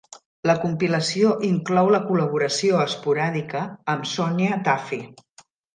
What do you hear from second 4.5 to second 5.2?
Taaffe.